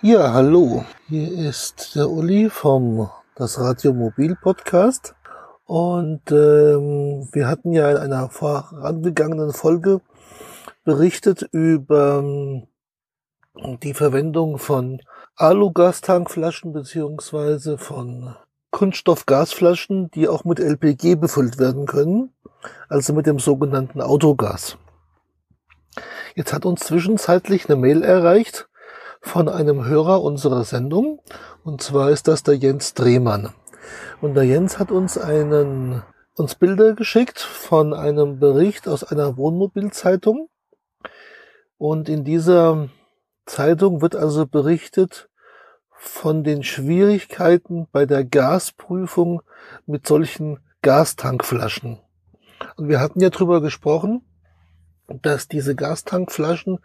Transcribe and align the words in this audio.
Ja, 0.00 0.32
hallo. 0.32 0.84
Hier 1.08 1.32
ist 1.48 1.96
der 1.96 2.08
Uli 2.08 2.50
vom 2.50 3.10
Das 3.34 3.58
Radio 3.58 3.92
Mobil 3.92 4.36
Podcast. 4.36 5.16
Und 5.64 6.22
ähm, 6.30 7.28
wir 7.32 7.48
hatten 7.48 7.72
ja 7.72 7.90
in 7.90 7.96
einer 7.96 8.30
vorangegangenen 8.30 9.52
Folge 9.52 10.00
berichtet 10.84 11.48
über 11.50 12.20
ähm, 12.20 12.68
die 13.82 13.92
Verwendung 13.92 14.58
von 14.58 15.02
Alugastankflaschen 15.34 16.72
beziehungsweise 16.72 17.76
von 17.76 18.36
Kunststoffgasflaschen, 18.70 20.12
die 20.12 20.28
auch 20.28 20.44
mit 20.44 20.60
LPG 20.60 21.16
befüllt 21.16 21.58
werden 21.58 21.86
können, 21.86 22.32
also 22.88 23.14
mit 23.14 23.26
dem 23.26 23.40
sogenannten 23.40 24.00
Autogas. 24.00 24.78
Jetzt 26.36 26.52
hat 26.52 26.64
uns 26.64 26.82
zwischenzeitlich 26.82 27.68
eine 27.68 27.74
Mail 27.74 28.04
erreicht 28.04 28.68
von 29.20 29.48
einem 29.48 29.84
Hörer 29.84 30.22
unserer 30.22 30.64
Sendung. 30.64 31.20
Und 31.64 31.82
zwar 31.82 32.10
ist 32.10 32.28
das 32.28 32.42
der 32.42 32.54
Jens 32.54 32.94
Drehmann. 32.94 33.52
Und 34.20 34.34
der 34.34 34.44
Jens 34.44 34.78
hat 34.78 34.90
uns 34.90 35.18
einen, 35.18 36.02
uns 36.36 36.54
Bilder 36.54 36.94
geschickt 36.94 37.40
von 37.40 37.94
einem 37.94 38.38
Bericht 38.38 38.88
aus 38.88 39.04
einer 39.04 39.36
Wohnmobilzeitung. 39.36 40.48
Und 41.78 42.08
in 42.08 42.24
dieser 42.24 42.88
Zeitung 43.46 44.02
wird 44.02 44.16
also 44.16 44.46
berichtet 44.46 45.28
von 45.90 46.44
den 46.44 46.62
Schwierigkeiten 46.62 47.88
bei 47.90 48.06
der 48.06 48.24
Gasprüfung 48.24 49.42
mit 49.86 50.06
solchen 50.06 50.60
Gastankflaschen. 50.82 51.98
Und 52.76 52.88
wir 52.88 53.00
hatten 53.00 53.20
ja 53.20 53.30
drüber 53.30 53.60
gesprochen, 53.60 54.22
dass 55.08 55.48
diese 55.48 55.74
Gastankflaschen 55.74 56.78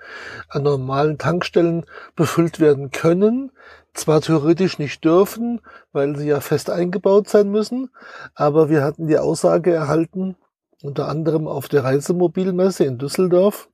an 0.50 0.64
normalen 0.64 1.18
Tankstellen 1.18 1.86
befüllt 2.16 2.60
werden 2.60 2.92
können, 2.92 3.52
zwar 3.94 4.22
theoretisch 4.22 4.80
nicht 4.80 5.04
dürfen, 5.04 5.62
weil 5.92 6.16
sie 6.16 6.28
ja 6.28 6.40
fest 6.40 6.70
eingebaut 6.70 7.30
sein 7.30 7.50
müssen, 7.50 7.90
aber 8.34 8.70
wir 8.70 8.84
hatten 8.84 9.08
die 9.08 9.18
Aussage 9.18 9.74
erhalten, 9.74 10.36
unter 10.82 11.08
anderem 11.08 11.48
auf 11.48 11.68
der 11.68 11.84
Reisemobilmesse 11.84 12.86
in 12.86 12.98
Düsseldorf, 12.98 13.70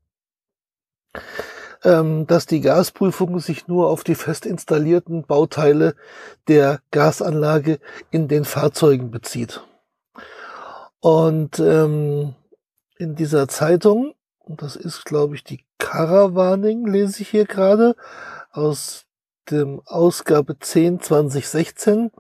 ähm, 1.84 2.28
dass 2.28 2.46
die 2.46 2.62
Gasprüfung 2.62 3.40
sich 3.40 3.68
nur 3.68 3.90
auf 3.90 4.04
die 4.04 4.16
fest 4.16 4.46
installierten 4.46 5.26
Bauteile 5.26 5.96
der 6.48 6.82
Gasanlage 6.92 7.80
in 8.12 8.28
den 8.28 8.46
Fahrzeugen 8.46 9.12
bezieht. 9.12 9.64
Und 11.00 11.60
ähm, 11.60 12.36
in 12.98 13.16
dieser 13.16 13.48
Zeitung 13.48 14.14
und 14.50 14.64
das 14.64 14.76
ist, 14.76 15.06
glaube 15.06 15.36
ich, 15.36 15.44
die 15.44 15.64
Caravaning, 15.78 16.88
lese 16.88 17.22
ich 17.22 17.30
hier 17.30 17.46
gerade, 17.46 17.96
aus 18.52 19.06
dem 19.52 19.82
Ausgabe 19.86 20.58
10 20.58 21.02
2016, 21.02 22.12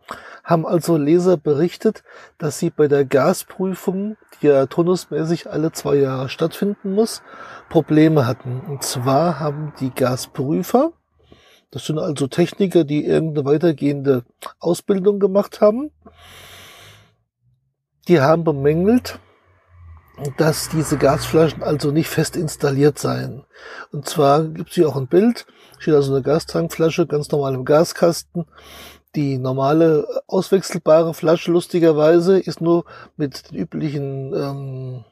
haben 0.43 0.65
also 0.65 0.95
Leser 0.95 1.37
berichtet, 1.37 2.03
dass 2.37 2.59
sie 2.59 2.69
bei 2.69 2.87
der 2.87 3.03
Gasprüfung, 3.03 4.15
die 4.41 4.47
ja 4.47 4.67
turnusmäßig 4.67 5.49
alle 5.49 5.71
zwei 5.71 5.95
Jahre 5.95 6.29
stattfinden 6.29 6.93
muss, 6.93 7.23
Probleme 7.67 8.27
hatten. 8.27 8.61
Und 8.61 8.83
zwar 8.83 9.39
haben 9.39 9.73
die 9.79 9.89
Gasprüfer, 9.89 10.93
das 11.71 11.85
sind 11.85 11.97
also 11.97 12.27
Techniker, 12.27 12.83
die 12.83 13.05
irgendeine 13.05 13.45
weitergehende 13.45 14.23
Ausbildung 14.59 15.19
gemacht 15.19 15.61
haben, 15.61 15.91
die 18.07 18.21
haben 18.21 18.43
bemängelt, 18.43 19.19
dass 20.37 20.69
diese 20.69 20.97
Gasflaschen 20.97 21.63
also 21.63 21.91
nicht 21.91 22.09
fest 22.09 22.35
installiert 22.35 22.99
seien. 22.99 23.45
Und 23.91 24.07
zwar 24.07 24.43
gibt 24.43 24.69
es 24.69 24.75
hier 24.75 24.87
auch 24.87 24.95
ein 24.95 25.07
Bild, 25.07 25.45
steht 25.77 25.93
also 25.93 26.13
eine 26.13 26.21
Gastankflasche, 26.21 27.07
ganz 27.07 27.29
normal 27.31 27.53
im 27.53 27.65
Gaskasten. 27.65 28.45
Die 29.15 29.37
normale 29.37 30.07
auswechselbare 30.27 31.13
Flasche 31.13 31.51
lustigerweise 31.51 32.39
ist 32.39 32.61
nur 32.61 32.85
mit 33.17 33.49
den 33.49 33.57
üblichen 33.57 34.33
ähm, 34.33 35.05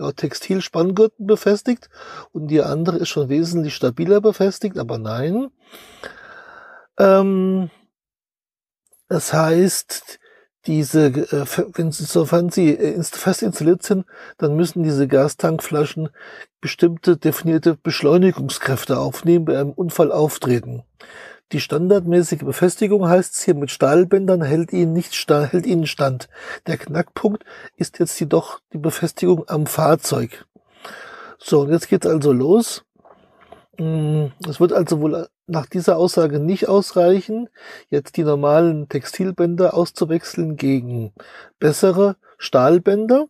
ja, 0.00 0.10
Textilspanngurten 0.12 1.26
befestigt 1.26 1.90
und 2.32 2.48
die 2.48 2.62
andere 2.62 2.96
ist 2.96 3.08
schon 3.08 3.28
wesentlich 3.28 3.74
stabiler 3.74 4.20
befestigt, 4.20 4.78
aber 4.78 4.98
nein. 4.98 5.50
Ähm, 6.98 7.70
das 9.08 9.32
heißt, 9.32 10.19
diese, 10.66 11.06
äh, 11.06 11.46
wenn 11.74 11.90
sie, 11.92 12.04
sofern 12.04 12.50
sie 12.50 12.76
äh, 12.76 13.02
fest 13.02 13.42
installiert 13.42 13.82
sind, 13.82 14.04
dann 14.38 14.56
müssen 14.56 14.82
diese 14.82 15.08
Gastankflaschen 15.08 16.10
bestimmte 16.60 17.16
definierte 17.16 17.76
Beschleunigungskräfte 17.76 18.98
aufnehmen, 18.98 19.46
bei 19.46 19.58
einem 19.58 19.72
Unfall 19.72 20.12
auftreten. 20.12 20.82
Die 21.52 21.60
standardmäßige 21.60 22.44
Befestigung 22.44 23.08
heißt 23.08 23.34
es 23.34 23.42
hier 23.42 23.54
mit 23.54 23.72
Stahlbändern 23.72 24.42
hält 24.42 24.72
ihnen 24.72 24.92
nicht 24.92 25.14
stand, 25.14 25.52
hält 25.52 25.66
ihnen 25.66 25.86
stand. 25.86 26.28
Der 26.68 26.76
Knackpunkt 26.76 27.44
ist 27.76 27.98
jetzt 27.98 28.20
jedoch 28.20 28.60
die 28.72 28.78
Befestigung 28.78 29.48
am 29.48 29.66
Fahrzeug. 29.66 30.44
So, 31.38 31.62
und 31.62 31.70
jetzt 31.70 31.88
geht's 31.88 32.06
also 32.06 32.32
los. 32.32 32.84
Mm, 33.78 34.26
es 34.48 34.60
wird 34.60 34.72
also 34.72 35.00
wohl 35.00 35.28
nach 35.50 35.66
dieser 35.66 35.96
Aussage 35.96 36.38
nicht 36.38 36.68
ausreichen, 36.68 37.48
jetzt 37.88 38.16
die 38.16 38.22
normalen 38.22 38.88
Textilbänder 38.88 39.74
auszuwechseln 39.74 40.56
gegen 40.56 41.12
bessere 41.58 42.16
Stahlbänder. 42.38 43.26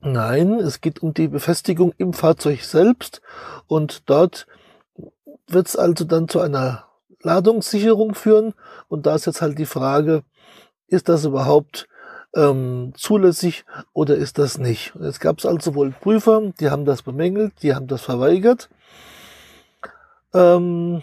Nein, 0.00 0.54
es 0.54 0.80
geht 0.80 1.02
um 1.02 1.14
die 1.14 1.28
Befestigung 1.28 1.92
im 1.96 2.12
Fahrzeug 2.12 2.62
selbst 2.62 3.22
und 3.66 4.08
dort 4.10 4.46
wird 5.48 5.68
es 5.68 5.76
also 5.76 6.04
dann 6.04 6.28
zu 6.28 6.40
einer 6.40 6.86
Ladungssicherung 7.22 8.14
führen 8.14 8.54
und 8.88 9.06
da 9.06 9.14
ist 9.14 9.26
jetzt 9.26 9.42
halt 9.42 9.58
die 9.58 9.66
Frage, 9.66 10.24
ist 10.88 11.08
das 11.08 11.24
überhaupt 11.24 11.88
ähm, 12.34 12.92
zulässig 12.96 13.64
oder 13.92 14.16
ist 14.16 14.38
das 14.38 14.58
nicht? 14.58 14.92
Jetzt 15.00 15.20
gab 15.20 15.38
es 15.38 15.46
also 15.46 15.74
wohl 15.74 15.92
Prüfer, 15.92 16.52
die 16.60 16.70
haben 16.70 16.84
das 16.84 17.02
bemängelt, 17.02 17.54
die 17.62 17.74
haben 17.74 17.86
das 17.86 18.02
verweigert. 18.02 18.68
Ähm, 20.34 21.02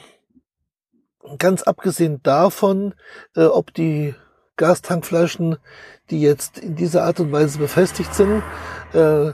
ganz 1.37 1.63
abgesehen 1.63 2.21
davon, 2.23 2.93
äh, 3.35 3.45
ob 3.45 3.73
die 3.73 4.15
Gastankflaschen, 4.57 5.57
die 6.09 6.21
jetzt 6.21 6.59
in 6.59 6.75
dieser 6.75 7.03
Art 7.03 7.19
und 7.19 7.31
Weise 7.31 7.59
befestigt 7.59 8.13
sind, 8.13 8.43
äh, 8.93 9.31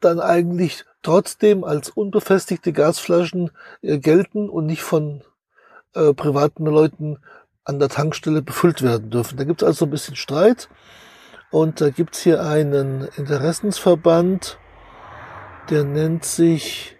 dann 0.00 0.20
eigentlich 0.20 0.84
trotzdem 1.02 1.64
als 1.64 1.90
unbefestigte 1.90 2.72
Gasflaschen 2.72 3.50
äh, 3.82 3.98
gelten 3.98 4.48
und 4.48 4.66
nicht 4.66 4.82
von 4.82 5.24
äh, 5.94 6.12
privaten 6.14 6.66
Leuten 6.66 7.18
an 7.64 7.78
der 7.78 7.88
Tankstelle 7.88 8.42
befüllt 8.42 8.82
werden 8.82 9.10
dürfen. 9.10 9.36
Da 9.36 9.44
gibt 9.44 9.62
es 9.62 9.66
also 9.68 9.86
ein 9.86 9.90
bisschen 9.90 10.16
Streit 10.16 10.68
und 11.50 11.80
da 11.80 11.90
gibt 11.90 12.14
es 12.14 12.22
hier 12.22 12.42
einen 12.42 13.08
Interessensverband, 13.16 14.58
der 15.70 15.84
nennt 15.84 16.24
sich 16.24 16.97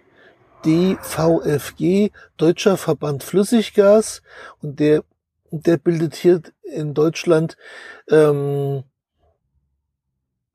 DVFG, 0.65 2.11
Deutscher 2.37 2.77
Verband 2.77 3.23
Flüssiggas, 3.23 4.21
und 4.61 4.79
der, 4.79 5.03
der 5.51 5.77
bildet 5.77 6.15
hier 6.15 6.41
in 6.63 6.93
Deutschland 6.93 7.57
ähm, 8.09 8.83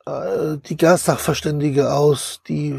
äh, 0.06 0.58
die 0.64 0.76
Gassachverständige 0.76 1.92
aus. 1.92 2.40
Die 2.46 2.78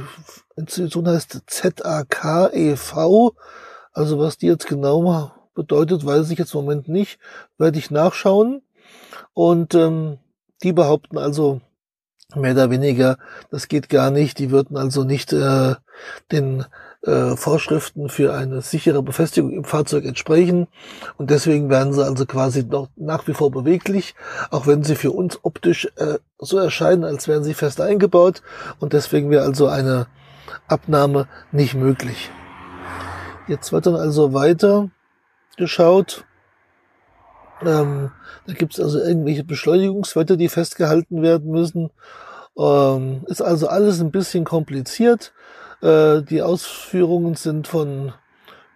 Institution 0.55 1.07
heißt 1.07 1.41
ZAK 1.47 2.51
e.V. 2.53 3.35
Also 3.93 4.19
was 4.19 4.37
die 4.37 4.47
jetzt 4.47 4.67
genau 4.67 5.31
bedeutet, 5.53 6.05
weiß 6.05 6.29
ich 6.29 6.39
jetzt 6.39 6.53
im 6.53 6.61
Moment 6.61 6.87
nicht. 6.87 7.19
Werde 7.57 7.79
ich 7.79 7.91
nachschauen. 7.91 8.61
Und 9.33 9.73
ähm, 9.73 10.19
die 10.63 10.73
behaupten 10.73 11.17
also 11.17 11.61
mehr 12.35 12.53
oder 12.53 12.69
weniger, 12.69 13.17
das 13.51 13.67
geht 13.67 13.89
gar 13.89 14.11
nicht. 14.11 14.39
Die 14.39 14.51
würden 14.51 14.77
also 14.77 15.03
nicht 15.03 15.33
äh, 15.33 15.75
den 16.31 16.65
äh, 17.05 17.35
Vorschriften 17.35 18.09
für 18.09 18.33
eine 18.33 18.61
sichere 18.61 19.03
Befestigung 19.03 19.51
im 19.51 19.63
Fahrzeug 19.63 20.05
entsprechen. 20.05 20.67
Und 21.17 21.29
deswegen 21.29 21.69
werden 21.69 21.93
sie 21.93 22.03
also 22.03 22.25
quasi 22.25 22.63
noch 22.63 22.89
nach 22.95 23.27
wie 23.27 23.33
vor 23.33 23.51
beweglich, 23.51 24.15
auch 24.51 24.67
wenn 24.67 24.83
sie 24.83 24.95
für 24.95 25.11
uns 25.11 25.39
optisch 25.43 25.87
äh, 25.97 26.19
so 26.39 26.57
erscheinen, 26.57 27.03
als 27.03 27.27
wären 27.27 27.43
sie 27.43 27.53
fest 27.53 27.79
eingebaut. 27.79 28.41
Und 28.79 28.93
deswegen 28.93 29.29
wäre 29.29 29.45
also 29.45 29.67
eine 29.67 30.07
Abnahme 30.67 31.27
nicht 31.51 31.75
möglich. 31.75 32.31
Jetzt 33.47 33.71
wird 33.71 33.85
dann 33.85 33.95
also 33.95 34.33
weiter 34.33 34.89
geschaut. 35.57 36.25
Ähm, 37.61 38.11
da 38.47 38.53
gibt 38.53 38.73
es 38.73 38.79
also 38.79 38.99
irgendwelche 38.99 39.43
Beschleunigungswerte, 39.43 40.37
die 40.37 40.49
festgehalten 40.49 41.21
werden 41.21 41.51
müssen. 41.51 41.91
Ähm, 42.57 43.23
ist 43.27 43.41
also 43.41 43.67
alles 43.67 44.01
ein 44.01 44.11
bisschen 44.11 44.43
kompliziert. 44.43 45.33
Äh, 45.81 46.21
die 46.21 46.41
Ausführungen 46.41 47.35
sind 47.35 47.67
von 47.67 48.13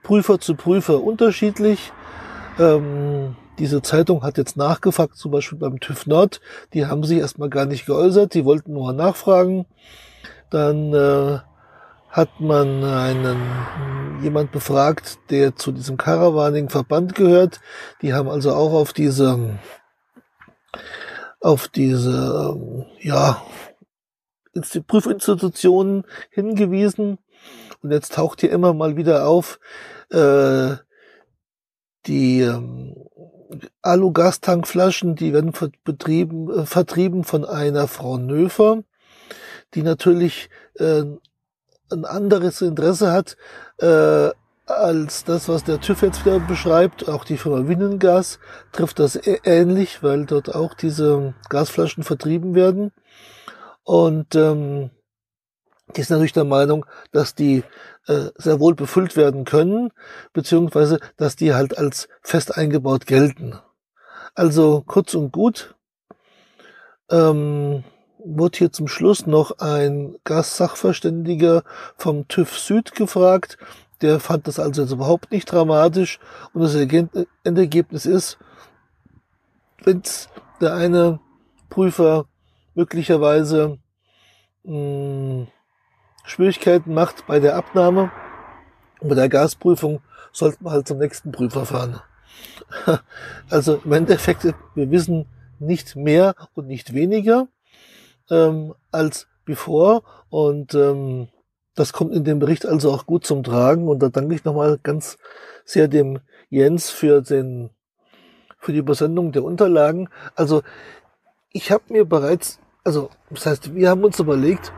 Prüfer 0.03 0.39
zu 0.39 0.55
Prüfer 0.55 1.03
unterschiedlich. 1.03 1.91
Ähm, 2.57 3.35
diese 3.59 3.81
Zeitung 3.81 4.23
hat 4.23 4.37
jetzt 4.37 4.57
nachgefragt, 4.57 5.15
zum 5.15 5.31
Beispiel 5.31 5.57
beim 5.57 5.79
TÜV 5.79 6.05
Nord. 6.05 6.41
Die 6.73 6.85
haben 6.85 7.03
sich 7.03 7.19
erstmal 7.19 7.49
gar 7.49 7.65
nicht 7.65 7.85
geäußert, 7.85 8.33
die 8.33 8.45
wollten 8.45 8.73
nur 8.73 8.93
nachfragen. 8.93 9.65
Dann 10.49 10.93
äh, 10.93 11.39
hat 12.09 12.39
man 12.39 12.83
einen 12.83 13.37
jemand 14.23 14.51
befragt, 14.51 15.19
der 15.29 15.55
zu 15.55 15.71
diesem 15.71 15.97
Caravaning-Verband 15.97 17.15
gehört. 17.15 17.59
Die 18.01 18.13
haben 18.13 18.29
also 18.29 18.53
auch 18.53 18.73
auf 18.73 18.93
diese 18.93 19.59
auf 21.41 21.67
diese 21.67 22.55
ja 22.99 23.41
Prüfinstitutionen 24.61 26.05
hingewiesen. 26.29 27.17
Und 27.81 27.91
jetzt 27.91 28.13
taucht 28.13 28.41
hier 28.41 28.51
immer 28.51 28.73
mal 28.73 28.97
wieder 28.97 29.27
auf 29.27 29.59
äh, 30.09 30.75
die 32.05 32.41
ähm, 32.41 32.95
Alu-Gastankflaschen, 33.81 35.15
die 35.15 35.33
werden 35.33 35.53
betrieben, 35.83 36.51
äh, 36.51 36.65
vertrieben 36.65 37.23
von 37.23 37.45
einer 37.45 37.87
Frau 37.87 38.17
Nöfer, 38.17 38.83
die 39.73 39.83
natürlich 39.83 40.49
äh, 40.75 41.03
ein 41.91 42.05
anderes 42.05 42.61
Interesse 42.61 43.11
hat 43.11 43.37
äh, 43.77 44.29
als 44.65 45.23
das, 45.23 45.49
was 45.49 45.63
der 45.63 45.81
TÜV 45.81 46.03
jetzt 46.03 46.25
wieder 46.25 46.39
beschreibt. 46.39 47.09
Auch 47.09 47.23
die 47.23 47.37
Firma 47.37 47.67
Winnengas 47.67 48.39
trifft 48.71 48.99
das 48.99 49.19
ähnlich, 49.43 50.03
weil 50.03 50.25
dort 50.25 50.53
auch 50.53 50.75
diese 50.75 51.33
Gasflaschen 51.49 52.03
vertrieben 52.03 52.53
werden. 52.53 52.91
Und 53.89 54.35
ähm, 54.35 54.91
die 55.95 56.01
ist 56.01 56.11
natürlich 56.11 56.33
der 56.33 56.43
Meinung, 56.43 56.85
dass 57.11 57.33
die 57.33 57.63
äh, 58.05 58.29
sehr 58.35 58.59
wohl 58.59 58.75
befüllt 58.75 59.17
werden 59.17 59.45
können, 59.45 59.91
beziehungsweise 60.31 60.99
dass 61.17 61.35
die 61.35 61.55
halt 61.55 61.75
als 61.75 62.07
fest 62.21 62.55
eingebaut 62.55 63.07
gelten. 63.07 63.57
Also 64.35 64.83
kurz 64.85 65.15
und 65.15 65.31
gut, 65.31 65.73
ähm, 67.09 67.83
wurde 68.23 68.59
hier 68.59 68.71
zum 68.71 68.87
Schluss 68.87 69.25
noch 69.25 69.57
ein 69.57 70.17
Gassachverständiger 70.23 71.63
vom 71.97 72.27
TÜV 72.27 72.59
Süd 72.59 72.93
gefragt. 72.93 73.57
Der 74.03 74.19
fand 74.19 74.47
das 74.47 74.59
also 74.59 74.83
jetzt 74.83 74.91
überhaupt 74.91 75.31
nicht 75.31 75.51
dramatisch. 75.51 76.19
Und 76.53 76.61
das 76.61 76.75
Endergebnis 77.43 78.05
ist, 78.05 78.37
wenn 79.83 80.03
der 80.61 80.75
eine 80.75 81.19
Prüfer 81.71 82.28
möglicherweise 82.79 83.77
mh, 84.63 84.73
hm, 84.73 85.47
Schwierigkeiten 86.23 86.93
macht 86.93 87.27
bei 87.27 87.39
der 87.39 87.55
Abnahme 87.55 88.11
und 89.01 89.09
bei 89.09 89.15
der 89.15 89.27
Gasprüfung, 89.27 90.01
sollte 90.31 90.63
man 90.63 90.73
halt 90.73 90.87
zum 90.87 90.99
nächsten 90.99 91.31
Prüfer 91.31 91.65
fahren. 91.65 92.01
Also 93.49 93.81
im 93.83 93.91
Endeffekt, 93.91 94.43
wir 94.75 94.91
wissen 94.91 95.25
nicht 95.59 95.95
mehr 95.95 96.35
und 96.53 96.67
nicht 96.67 96.93
weniger 96.93 97.47
ähm, 98.29 98.75
als 98.91 99.27
bevor 99.43 100.03
und 100.29 100.73
ähm, 100.75 101.29
das 101.75 101.91
kommt 101.91 102.13
in 102.13 102.23
dem 102.23 102.39
Bericht 102.39 102.65
also 102.65 102.93
auch 102.93 103.05
gut 103.07 103.25
zum 103.25 103.43
Tragen 103.43 103.87
und 103.89 103.99
da 103.99 104.09
danke 104.09 104.35
ich 104.35 104.45
nochmal 104.45 104.79
ganz 104.81 105.17
sehr 105.65 105.87
dem 105.87 106.19
Jens 106.49 106.91
für 106.91 107.21
den 107.21 107.71
für 108.59 108.71
die 108.71 108.79
Übersendung 108.79 109.31
der 109.31 109.43
Unterlagen. 109.43 110.09
Also 110.35 110.61
ich 111.51 111.71
habe 111.71 111.83
mir 111.89 112.05
bereits, 112.05 112.59
also 112.83 113.09
das 113.29 113.45
heißt, 113.45 113.75
wir 113.75 113.89
haben 113.89 114.03
uns 114.03 114.19
überlegt, 114.19 114.71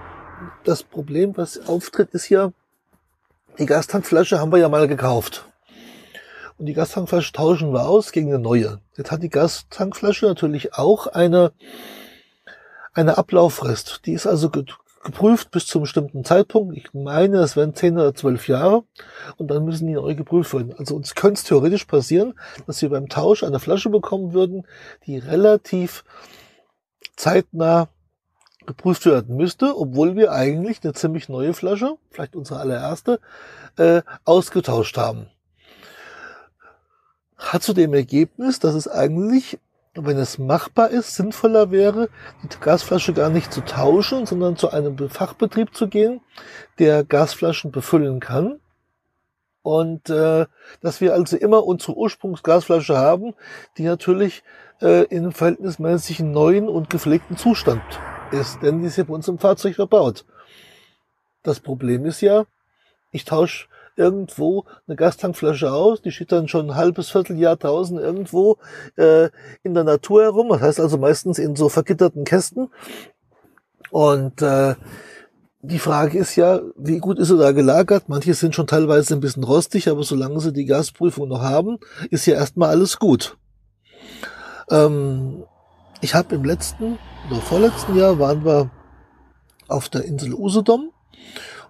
das 0.63 0.83
Problem, 0.83 1.35
was 1.37 1.67
auftritt, 1.67 2.09
ist 2.11 2.29
ja, 2.29 2.51
die 3.59 3.65
Gastankflasche 3.65 4.39
haben 4.39 4.51
wir 4.51 4.59
ja 4.59 4.69
mal 4.69 4.87
gekauft. 4.87 5.45
Und 6.57 6.67
die 6.67 6.73
Gastankflasche 6.73 7.33
tauschen 7.33 7.73
wir 7.73 7.87
aus 7.87 8.11
gegen 8.11 8.29
eine 8.29 8.39
neue. 8.39 8.79
Jetzt 8.95 9.11
hat 9.11 9.23
die 9.23 9.29
Gastankflasche 9.29 10.27
natürlich 10.27 10.75
auch 10.75 11.07
eine, 11.07 11.53
eine 12.93 13.17
Ablauffrist. 13.17 14.01
Die 14.05 14.13
ist 14.13 14.27
also 14.27 14.49
geprüft 14.49 15.49
bis 15.51 15.65
zu 15.65 15.79
einem 15.79 15.83
bestimmten 15.83 16.23
Zeitpunkt. 16.23 16.77
Ich 16.77 16.93
meine, 16.93 17.39
es 17.39 17.55
werden 17.55 17.73
10 17.73 17.95
oder 17.95 18.13
12 18.13 18.47
Jahre 18.47 18.83
und 19.37 19.49
dann 19.49 19.65
müssen 19.65 19.87
die 19.87 19.93
neu 19.93 20.13
geprüft 20.13 20.53
werden. 20.53 20.75
Also 20.77 20.95
uns 20.95 21.15
könnte 21.15 21.39
es 21.39 21.43
theoretisch 21.43 21.85
passieren, 21.85 22.35
dass 22.67 22.81
wir 22.81 22.89
beim 22.89 23.09
Tausch 23.09 23.43
eine 23.43 23.59
Flasche 23.59 23.89
bekommen 23.89 24.33
würden, 24.33 24.67
die 25.07 25.17
relativ 25.17 26.03
zeitnah 27.21 27.87
geprüft 28.65 29.05
werden 29.05 29.35
müsste, 29.35 29.77
obwohl 29.77 30.15
wir 30.15 30.31
eigentlich 30.31 30.79
eine 30.83 30.93
ziemlich 30.93 31.29
neue 31.29 31.53
Flasche, 31.53 31.97
vielleicht 32.09 32.35
unsere 32.35 32.59
allererste, 32.59 33.19
äh, 33.77 34.01
ausgetauscht 34.25 34.97
haben. 34.97 35.27
Hat 37.37 37.63
zu 37.63 37.73
dem 37.73 37.93
Ergebnis, 37.93 38.59
dass 38.59 38.73
es 38.73 38.87
eigentlich, 38.87 39.59
wenn 39.93 40.17
es 40.17 40.39
machbar 40.39 40.89
ist, 40.89 41.15
sinnvoller 41.15 41.69
wäre, 41.69 42.09
die 42.43 42.59
Gasflasche 42.59 43.13
gar 43.13 43.29
nicht 43.29 43.53
zu 43.53 43.61
tauschen, 43.61 44.25
sondern 44.25 44.57
zu 44.57 44.69
einem 44.71 44.97
Fachbetrieb 45.09 45.75
zu 45.75 45.87
gehen, 45.87 46.21
der 46.79 47.03
Gasflaschen 47.03 47.71
befüllen 47.71 48.19
kann. 48.19 48.60
Und 49.63 50.09
äh, 50.09 50.45
dass 50.81 51.01
wir 51.01 51.13
also 51.13 51.37
immer 51.37 51.63
unsere 51.65 51.95
Ursprungsgasflasche 51.95 52.97
haben, 52.97 53.33
die 53.77 53.83
natürlich 53.83 54.43
äh, 54.81 55.03
in 55.05 55.31
verhältnismäßig 55.31 56.19
neuen 56.19 56.67
und 56.67 56.89
gepflegten 56.89 57.37
Zustand 57.37 57.83
ist, 58.31 58.61
denn 58.63 58.79
die 58.79 58.87
ist 58.87 58.97
ja 58.97 59.03
bei 59.03 59.13
uns 59.13 59.27
im 59.27 59.37
Fahrzeug 59.37 59.75
verbaut. 59.75 60.25
Das 61.43 61.59
Problem 61.59 62.05
ist 62.05 62.21
ja, 62.21 62.45
ich 63.11 63.25
tausche 63.25 63.67
irgendwo 63.95 64.65
eine 64.87 64.95
Gastankflasche 64.95 65.71
aus, 65.71 66.01
die 66.01 66.11
steht 66.11 66.31
dann 66.31 66.47
schon 66.47 66.71
ein 66.71 66.75
halbes 66.75 67.09
Vierteljahr 67.09 67.57
draußen 67.57 67.99
irgendwo 67.99 68.57
äh, 68.95 69.29
in 69.63 69.73
der 69.73 69.83
Natur 69.83 70.23
herum, 70.23 70.49
das 70.49 70.61
heißt 70.61 70.79
also 70.79 70.97
meistens 70.97 71.39
in 71.39 71.55
so 71.55 71.69
vergitterten 71.69 72.23
Kästen. 72.23 72.69
Und 73.89 74.41
äh, 74.41 74.75
die 75.63 75.79
Frage 75.79 76.17
ist 76.17 76.35
ja, 76.35 76.61
wie 76.75 76.97
gut 76.97 77.19
ist 77.19 77.27
sie 77.27 77.37
da 77.37 77.51
gelagert? 77.51 78.05
Manche 78.07 78.33
sind 78.33 78.55
schon 78.55 78.67
teilweise 78.67 79.13
ein 79.13 79.19
bisschen 79.19 79.43
rostig, 79.43 79.89
aber 79.89 80.03
solange 80.03 80.39
sie 80.39 80.53
die 80.53 80.65
Gasprüfung 80.65 81.27
noch 81.27 81.41
haben, 81.41 81.77
ist 82.09 82.25
ja 82.25 82.35
erstmal 82.35 82.69
alles 82.69 82.97
gut. 82.97 83.37
Ähm, 84.69 85.43
ich 86.01 86.15
habe 86.15 86.35
im 86.35 86.43
letzten 86.43 86.97
oder 87.29 87.41
vorletzten 87.41 87.95
Jahr 87.95 88.17
waren 88.17 88.43
wir 88.43 88.71
auf 89.67 89.87
der 89.89 90.03
Insel 90.05 90.33
Usedom 90.33 90.91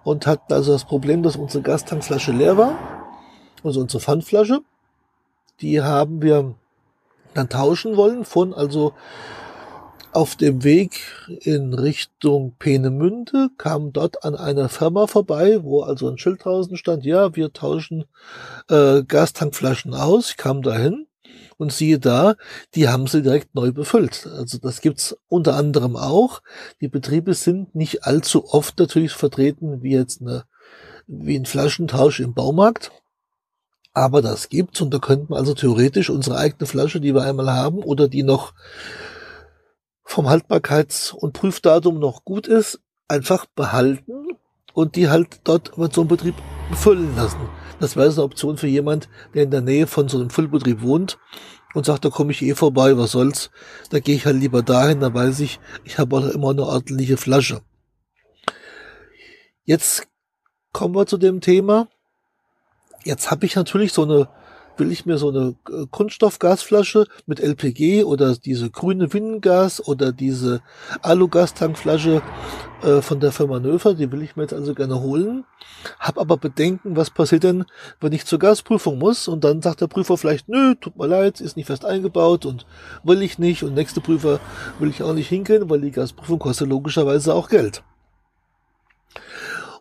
und 0.04 0.26
hatten 0.26 0.52
also 0.52 0.72
das 0.72 0.84
Problem, 0.84 1.22
dass 1.22 1.36
unsere 1.36 1.62
Gastankflasche 1.62 2.32
leer 2.32 2.56
war, 2.56 2.78
also 3.62 3.80
unsere 3.80 4.00
Pfandflasche. 4.00 4.60
Die 5.60 5.82
haben 5.82 6.22
wir 6.22 6.54
dann 7.34 7.48
tauschen 7.50 7.96
wollen 7.96 8.24
von 8.24 8.54
also 8.54 8.94
auf 10.12 10.36
dem 10.36 10.62
Weg 10.62 11.00
in 11.40 11.72
Richtung 11.72 12.54
Peenemünde 12.58 13.48
kam 13.56 13.92
dort 13.92 14.24
an 14.24 14.34
einer 14.34 14.68
Firma 14.68 15.06
vorbei, 15.06 15.62
wo 15.62 15.82
also 15.82 16.08
ein 16.08 16.18
Schild 16.18 16.44
draußen 16.44 16.76
stand, 16.76 17.04
ja, 17.04 17.34
wir 17.34 17.52
tauschen 17.52 18.04
äh, 18.68 19.02
Gastankflaschen 19.02 19.94
aus. 19.94 20.30
Ich 20.30 20.36
kam 20.36 20.62
dahin 20.62 21.06
und 21.56 21.72
siehe 21.72 21.98
da, 21.98 22.34
die 22.74 22.88
haben 22.88 23.06
sie 23.06 23.22
direkt 23.22 23.54
neu 23.54 23.72
befüllt. 23.72 24.26
Also 24.26 24.58
das 24.58 24.82
gibt's 24.82 25.16
unter 25.28 25.56
anderem 25.56 25.96
auch. 25.96 26.42
Die 26.80 26.88
Betriebe 26.88 27.32
sind 27.34 27.74
nicht 27.74 28.04
allzu 28.04 28.52
oft 28.52 28.78
natürlich 28.78 29.12
vertreten 29.12 29.82
wie 29.82 29.92
jetzt 29.92 30.20
eine, 30.20 30.44
wie 31.06 31.38
ein 31.38 31.46
Flaschentausch 31.46 32.20
im 32.20 32.34
Baumarkt. 32.34 32.92
Aber 33.94 34.22
das 34.22 34.48
gibt's 34.50 34.80
und 34.80 34.92
da 34.92 34.98
könnten 34.98 35.30
wir 35.30 35.36
also 35.36 35.54
theoretisch 35.54 36.10
unsere 36.10 36.36
eigene 36.36 36.66
Flasche, 36.66 37.00
die 37.00 37.14
wir 37.14 37.22
einmal 37.22 37.50
haben 37.50 37.78
oder 37.78 38.08
die 38.08 38.22
noch 38.22 38.52
vom 40.12 40.28
Haltbarkeits- 40.28 41.12
und 41.12 41.32
Prüfdatum 41.32 41.98
noch 41.98 42.24
gut 42.24 42.46
ist, 42.46 42.80
einfach 43.08 43.46
behalten 43.46 44.28
und 44.74 44.94
die 44.96 45.08
halt 45.08 45.40
dort 45.44 45.78
mit 45.78 45.94
so 45.94 46.02
einem 46.02 46.08
Betrieb 46.08 46.34
füllen 46.74 47.16
lassen. 47.16 47.48
Das 47.80 47.96
wäre 47.96 48.10
eine 48.10 48.22
Option 48.22 48.58
für 48.58 48.66
jemand, 48.66 49.08
der 49.34 49.44
in 49.44 49.50
der 49.50 49.62
Nähe 49.62 49.86
von 49.86 50.08
so 50.08 50.18
einem 50.18 50.28
Füllbetrieb 50.28 50.82
wohnt 50.82 51.18
und 51.74 51.86
sagt, 51.86 52.04
da 52.04 52.10
komme 52.10 52.32
ich 52.32 52.42
eh 52.42 52.54
vorbei, 52.54 52.96
was 52.98 53.12
soll's. 53.12 53.50
Da 53.88 54.00
gehe 54.00 54.14
ich 54.14 54.26
halt 54.26 54.36
lieber 54.36 54.62
dahin, 54.62 55.00
da 55.00 55.12
weiß 55.12 55.40
ich, 55.40 55.60
ich 55.84 55.98
habe 55.98 56.16
auch 56.16 56.28
immer 56.28 56.50
eine 56.50 56.66
ordentliche 56.66 57.16
Flasche. 57.16 57.62
Jetzt 59.64 60.08
kommen 60.72 60.94
wir 60.94 61.06
zu 61.06 61.16
dem 61.16 61.40
Thema. 61.40 61.88
Jetzt 63.04 63.30
habe 63.30 63.46
ich 63.46 63.56
natürlich 63.56 63.94
so 63.94 64.02
eine 64.02 64.28
will 64.82 64.90
ich 64.90 65.06
mir 65.06 65.16
so 65.16 65.28
eine 65.28 65.54
äh, 65.70 65.86
Kunststoffgasflasche 65.88 67.06
mit 67.26 67.38
LPG 67.38 68.02
oder 68.02 68.34
diese 68.34 68.68
grüne 68.68 69.12
Windengas 69.12 69.86
oder 69.86 70.10
diese 70.10 70.60
Alugastankflasche 71.02 72.20
äh, 72.82 73.00
von 73.00 73.20
der 73.20 73.30
Firma 73.30 73.60
Nöfer, 73.60 73.94
die 73.94 74.10
will 74.10 74.22
ich 74.22 74.34
mir 74.34 74.42
jetzt 74.42 74.54
also 74.54 74.74
gerne 74.74 75.00
holen. 75.00 75.44
Hab 76.00 76.18
aber 76.18 76.36
Bedenken, 76.36 76.96
was 76.96 77.10
passiert 77.10 77.44
denn, 77.44 77.64
wenn 78.00 78.12
ich 78.12 78.26
zur 78.26 78.40
Gasprüfung 78.40 78.98
muss 78.98 79.28
und 79.28 79.44
dann 79.44 79.62
sagt 79.62 79.82
der 79.82 79.86
Prüfer 79.86 80.18
vielleicht, 80.18 80.48
nö, 80.48 80.74
tut 80.74 80.96
mir 80.96 81.06
leid, 81.06 81.40
ist 81.40 81.56
nicht 81.56 81.66
fest 81.66 81.84
eingebaut 81.84 82.44
und 82.44 82.66
will 83.04 83.22
ich 83.22 83.38
nicht 83.38 83.62
und 83.62 83.74
nächste 83.74 84.00
Prüfer 84.00 84.40
will 84.80 84.90
ich 84.90 85.04
auch 85.04 85.14
nicht 85.14 85.28
hinkriegen, 85.28 85.70
weil 85.70 85.80
die 85.80 85.92
Gasprüfung 85.92 86.40
kostet 86.40 86.68
logischerweise 86.68 87.34
auch 87.34 87.48
Geld. 87.48 87.84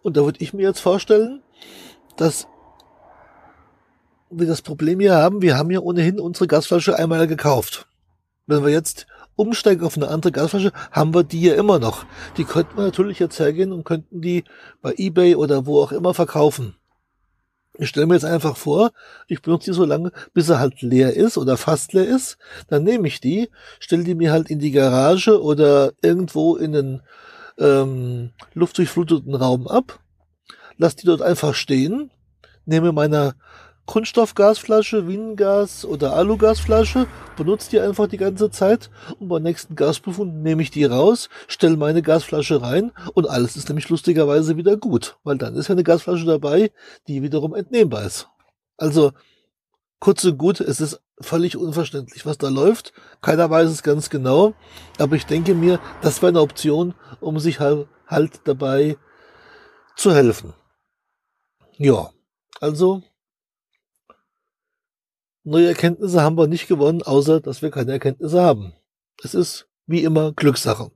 Und 0.03 0.15
da 0.15 0.25
würde 0.25 0.43
ich 0.43 0.53
mir 0.53 0.67
jetzt 0.67 0.79
vorstellen, 0.79 1.41
dass 2.17 2.47
wir 4.39 4.47
das 4.47 4.61
Problem 4.61 4.99
hier 4.99 5.15
haben, 5.15 5.41
wir 5.41 5.57
haben 5.57 5.71
ja 5.71 5.79
ohnehin 5.79 6.19
unsere 6.19 6.47
Gasflasche 6.47 6.97
einmal 6.97 7.27
gekauft. 7.27 7.87
Wenn 8.47 8.63
wir 8.63 8.71
jetzt 8.71 9.07
umsteigen 9.35 9.85
auf 9.85 9.97
eine 9.97 10.07
andere 10.07 10.31
Gasflasche, 10.31 10.71
haben 10.91 11.13
wir 11.13 11.23
die 11.23 11.41
ja 11.41 11.55
immer 11.55 11.79
noch. 11.79 12.05
Die 12.37 12.43
könnten 12.43 12.77
wir 12.77 12.83
natürlich 12.83 13.19
jetzt 13.19 13.39
hergehen 13.39 13.71
und 13.71 13.83
könnten 13.83 14.21
die 14.21 14.43
bei 14.81 14.93
eBay 14.97 15.35
oder 15.35 15.65
wo 15.65 15.81
auch 15.81 15.91
immer 15.91 16.13
verkaufen. 16.13 16.75
Ich 17.77 17.89
stelle 17.89 18.05
mir 18.05 18.15
jetzt 18.15 18.25
einfach 18.25 18.57
vor, 18.57 18.91
ich 19.27 19.41
benutze 19.41 19.71
die 19.71 19.75
so 19.75 19.85
lange, 19.85 20.11
bis 20.33 20.49
er 20.49 20.59
halt 20.59 20.81
leer 20.81 21.15
ist 21.15 21.37
oder 21.37 21.57
fast 21.57 21.93
leer 21.93 22.05
ist. 22.05 22.37
Dann 22.67 22.83
nehme 22.83 23.07
ich 23.07 23.21
die, 23.21 23.49
stelle 23.79 24.03
die 24.03 24.15
mir 24.15 24.31
halt 24.31 24.49
in 24.49 24.59
die 24.59 24.71
Garage 24.71 25.41
oder 25.41 25.93
irgendwo 26.01 26.57
in 26.57 26.73
den 26.73 27.01
ähm, 27.57 28.31
luftdurchfluteten 28.53 29.35
Raum 29.35 29.67
ab, 29.67 29.99
lasse 30.77 30.97
die 30.97 31.05
dort 31.05 31.21
einfach 31.21 31.53
stehen, 31.53 32.11
nehme 32.65 32.91
meine 32.91 33.35
Kunststoffgasflasche, 33.91 35.09
Wiengas 35.09 35.83
oder 35.83 36.13
Alugasflasche, 36.13 37.07
benutze 37.35 37.71
die 37.71 37.81
einfach 37.81 38.07
die 38.07 38.15
ganze 38.15 38.49
Zeit 38.49 38.89
und 39.19 39.27
beim 39.27 39.43
nächsten 39.43 39.75
Gasbefund 39.75 40.33
nehme 40.43 40.61
ich 40.61 40.71
die 40.71 40.85
raus, 40.85 41.27
stelle 41.49 41.75
meine 41.75 42.01
Gasflasche 42.01 42.61
rein 42.61 42.93
und 43.15 43.29
alles 43.29 43.57
ist 43.57 43.67
nämlich 43.67 43.89
lustigerweise 43.89 44.55
wieder 44.55 44.77
gut, 44.77 45.17
weil 45.25 45.37
dann 45.37 45.57
ist 45.57 45.67
ja 45.67 45.73
eine 45.73 45.83
Gasflasche 45.83 46.23
dabei, 46.23 46.71
die 47.09 47.21
wiederum 47.21 47.53
entnehmbar 47.53 48.05
ist. 48.05 48.29
Also 48.77 49.11
kurz 49.99 50.23
und 50.23 50.37
gut, 50.37 50.61
es 50.61 50.79
ist 50.79 51.01
völlig 51.19 51.57
unverständlich, 51.57 52.25
was 52.25 52.37
da 52.37 52.47
läuft. 52.47 52.93
Keiner 53.21 53.49
weiß 53.49 53.69
es 53.69 53.83
ganz 53.83 54.09
genau, 54.09 54.53
aber 54.99 55.17
ich 55.17 55.25
denke 55.25 55.53
mir, 55.53 55.81
das 56.01 56.21
wäre 56.21 56.29
eine 56.29 56.39
Option, 56.39 56.93
um 57.19 57.39
sich 57.39 57.59
halt 57.59 58.39
dabei 58.45 58.95
zu 59.97 60.15
helfen. 60.15 60.53
Ja, 61.75 62.11
also 62.61 63.03
Neue 65.43 65.69
Erkenntnisse 65.69 66.21
haben 66.21 66.37
wir 66.37 66.47
nicht 66.47 66.67
gewonnen, 66.67 67.01
außer 67.01 67.41
dass 67.41 67.61
wir 67.61 67.71
keine 67.71 67.93
Erkenntnisse 67.93 68.41
haben. 68.41 68.73
Es 69.23 69.33
ist 69.33 69.67
wie 69.87 70.03
immer 70.03 70.33
Glückssache. 70.33 70.91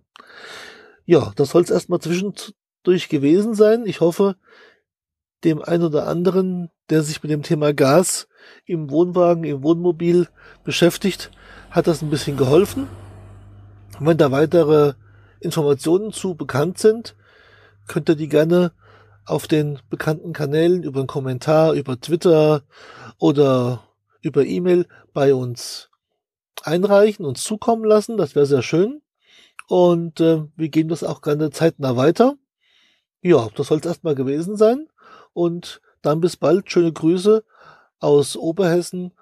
Ja, 1.06 1.32
das 1.36 1.50
soll 1.50 1.64
es 1.64 1.72
erstmal 1.72 2.00
zwischendurch 2.00 3.10
gewesen 3.10 3.56
sein. 3.56 3.86
Ich 3.86 4.02
hoffe, 4.02 4.36
dem 5.44 5.62
einen 5.62 5.84
oder 5.84 6.08
anderen, 6.08 6.70
der 6.90 7.02
sich 7.02 7.24
mit 7.24 7.32
dem 7.32 7.42
Thema 7.42 7.74
Gas 7.74 8.28
im 8.66 8.92
Wohnwagen, 8.92 9.44
im 9.44 9.64
Wohnmobil 9.64 10.28
beschäftigt, 10.64 11.32
hat 11.72 11.88
das 11.88 12.04
ein 12.04 12.10
bisschen 12.12 12.38
geholfen. 12.38 12.88
Wenn 14.00 14.18
da 14.18 14.32
weitere 14.32 14.94
Informationen 15.40 16.12
zu 16.12 16.36
bekannt 16.36 16.78
sind, 16.78 17.16
könnt 17.88 18.10
ihr 18.10 18.16
die 18.16 18.30
gerne 18.30 18.74
auf 19.26 19.48
den 19.48 19.80
bekannten 19.90 20.34
Kanälen 20.34 20.84
über 20.84 21.00
einen 21.00 21.08
Kommentar, 21.08 21.74
über 21.74 22.00
Twitter 22.00 22.64
oder 23.18 23.84
über 24.26 24.44
E-Mail 24.44 24.88
bei 25.14 25.36
uns 25.36 25.92
einreichen, 26.64 27.26
uns 27.26 27.44
zukommen 27.44 27.86
lassen. 27.86 28.18
Das 28.18 28.34
wäre 28.34 28.48
sehr 28.48 28.64
schön. 28.64 29.04
Und 29.68 30.20
äh, 30.20 30.44
wir 30.56 30.70
geben 30.70 30.90
das 30.90 31.04
auch 31.04 31.22
gerne 31.22 31.52
zeitnah 31.52 31.96
weiter. 31.96 32.36
Ja, 33.22 33.50
das 33.56 33.68
soll 33.68 33.78
es 33.80 33.86
erstmal 33.86 34.16
gewesen 34.16 34.58
sein. 34.58 34.88
Und 35.34 35.80
dann 36.02 36.22
bis 36.22 36.38
bald. 36.38 36.72
Schöne 36.72 36.92
Grüße 36.92 37.44
aus 38.00 38.36
Oberhessen, 38.36 39.14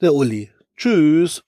der 0.00 0.12
Uli. 0.12 0.50
Tschüss. 0.76 1.44